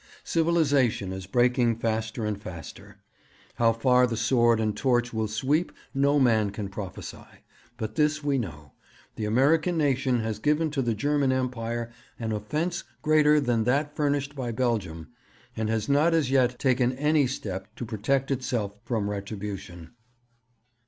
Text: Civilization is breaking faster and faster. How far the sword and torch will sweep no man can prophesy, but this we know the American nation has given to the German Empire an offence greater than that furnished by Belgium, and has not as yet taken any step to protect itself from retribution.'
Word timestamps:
Civilization 0.23 1.13
is 1.13 1.27
breaking 1.27 1.75
faster 1.77 2.25
and 2.25 2.41
faster. 2.41 2.97
How 3.57 3.71
far 3.71 4.07
the 4.07 4.17
sword 4.17 4.59
and 4.59 4.75
torch 4.75 5.13
will 5.13 5.27
sweep 5.27 5.71
no 5.93 6.19
man 6.19 6.49
can 6.49 6.69
prophesy, 6.69 7.27
but 7.77 7.93
this 7.93 8.23
we 8.23 8.39
know 8.39 8.71
the 9.15 9.25
American 9.25 9.77
nation 9.77 10.21
has 10.21 10.39
given 10.39 10.71
to 10.71 10.81
the 10.81 10.95
German 10.95 11.31
Empire 11.31 11.91
an 12.19 12.31
offence 12.31 12.83
greater 13.03 13.39
than 13.39 13.63
that 13.65 13.95
furnished 13.95 14.33
by 14.35 14.51
Belgium, 14.51 15.09
and 15.55 15.69
has 15.69 15.87
not 15.87 16.15
as 16.15 16.31
yet 16.31 16.57
taken 16.57 16.93
any 16.93 17.27
step 17.27 17.67
to 17.75 17.85
protect 17.85 18.31
itself 18.31 18.73
from 18.83 19.07
retribution.' 19.07 19.91